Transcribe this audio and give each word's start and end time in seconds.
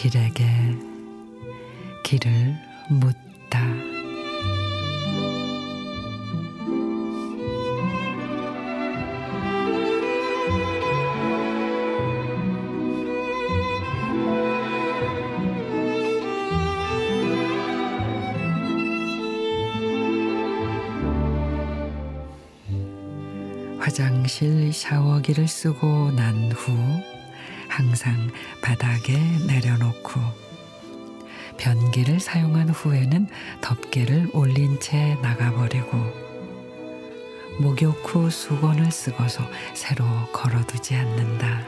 길에게 0.00 0.46
길을 2.04 2.56
묻다. 2.88 3.60
화장실 23.78 24.72
샤워기를 24.72 25.46
쓰고 25.46 26.12
난후 26.12 27.09
항상 27.70 28.30
바닥에 28.60 29.16
내려놓고 29.46 30.20
변기를 31.56 32.20
사용한 32.20 32.70
후에는 32.70 33.28
덮개를 33.60 34.30
올린 34.32 34.78
채 34.80 35.16
나가버리고 35.22 35.96
목욕 37.60 37.94
후 38.04 38.28
수건을 38.30 38.90
쓰고서 38.90 39.48
새로 39.74 40.04
걸어두지 40.32 40.94
않는다. 40.94 41.60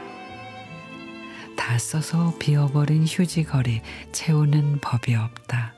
다 1.55 1.77
써서 1.77 2.33
비어버린 2.39 3.05
휴지거리 3.05 3.81
채우는 4.11 4.79
법이 4.81 5.15
없다. 5.15 5.73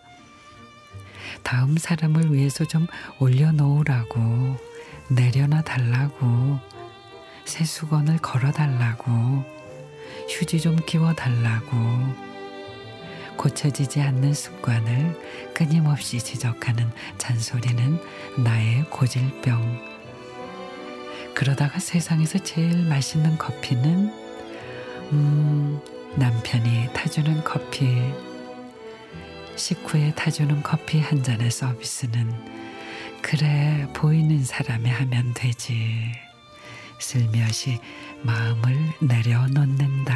다음 1.44 1.78
사람을 1.78 2.34
위해서 2.34 2.66
좀 2.66 2.88
올려놓으라고 3.20 4.58
내려놔 5.10 5.62
달라고 5.62 6.60
새 7.44 7.64
수건을 7.64 8.18
걸어 8.20 8.52
달라고 8.52 9.44
휴지 10.28 10.60
좀 10.60 10.76
끼워 10.86 11.14
달라고 11.14 11.76
고쳐지지 13.38 14.02
않는 14.02 14.34
습관을 14.34 15.22
끊임없이 15.54 16.20
지적하는 16.20 16.90
잔소리는 17.18 18.00
나의 18.44 18.86
고질병. 18.90 19.96
그러다가 21.34 21.80
세상에서 21.80 22.40
제일 22.40 22.86
맛있는 22.88 23.38
커피는 23.38 24.14
음, 25.12 25.82
남편이 26.16 26.94
타주는 26.94 27.44
커피. 27.44 27.86
식후에 29.56 30.14
타주는 30.16 30.64
커피 30.64 31.00
한 31.00 31.24
잔의 31.24 31.52
서비스는 31.52 32.34
그래 33.22 33.88
보이는 33.94 34.44
사람이 34.44 34.90
하면 34.90 35.34
되지. 35.34 36.12
슬며시 37.00 37.80
마음을 38.26 38.94
내려놓는다. 39.00 40.16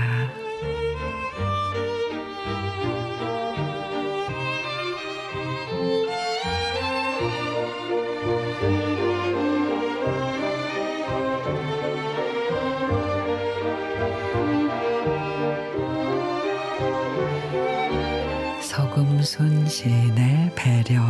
서금순 18.61 19.67
시인의 19.67 20.53
배려. 20.55 21.01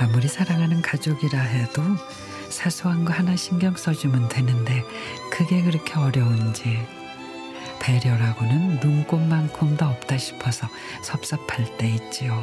아무리 0.00 0.26
사랑하는 0.26 0.82
가족이라 0.82 1.38
해도 1.38 1.82
사소한 2.50 3.04
거 3.04 3.12
하나 3.12 3.36
신경 3.36 3.74
써주면 3.76 4.28
되는데 4.28 4.82
그게 5.30 5.62
그렇게 5.62 5.94
어려운지 5.94 6.78
배려라고는 7.80 8.80
눈꽃만큼도 8.80 9.84
없다 9.84 10.18
싶어서 10.18 10.68
섭섭할 11.02 11.76
때 11.78 11.88
있지요. 11.88 12.42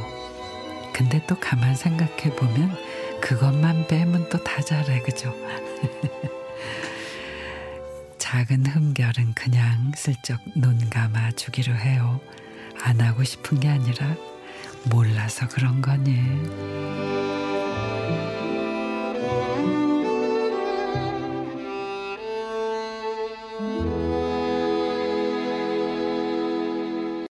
근데 0.94 1.22
또 1.28 1.40
가만 1.40 1.76
생각해 1.76 2.36
보면 2.36 2.76
그것만 3.22 3.88
빼면 3.88 4.30
또 4.30 4.44
다 4.44 4.62
잘해 4.62 5.02
그죠? 5.02 5.34
작은 8.18 8.66
흠결은 8.66 9.34
그냥 9.36 9.92
슬쩍 9.96 10.40
눈 10.56 10.90
감아 10.90 11.32
주기로 11.34 11.76
해요. 11.76 12.20
안 12.82 13.00
하고 13.00 13.24
싶은 13.24 13.60
게 13.60 13.70
아니라 13.70 14.16
몰라서 14.90 15.48
그런 15.48 15.82
거니. 15.82 17.27